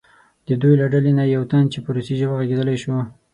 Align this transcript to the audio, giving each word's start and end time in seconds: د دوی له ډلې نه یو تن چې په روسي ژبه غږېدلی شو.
د 0.47 0.49
دوی 0.61 0.73
له 0.81 0.85
ډلې 0.93 1.11
نه 1.19 1.23
یو 1.35 1.43
تن 1.51 1.63
چې 1.71 1.79
په 1.83 1.89
روسي 1.95 2.13
ژبه 2.19 2.33
غږېدلی 2.39 2.77
شو. 2.83 2.95